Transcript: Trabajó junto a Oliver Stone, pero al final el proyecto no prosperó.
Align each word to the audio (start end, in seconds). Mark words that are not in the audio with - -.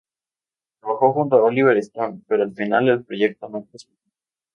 Trabajó 0.81 1.13
junto 1.13 1.35
a 1.35 1.43
Oliver 1.43 1.77
Stone, 1.77 2.21
pero 2.27 2.41
al 2.41 2.55
final 2.55 2.89
el 2.89 3.05
proyecto 3.05 3.47
no 3.49 3.63
prosperó. 3.65 4.01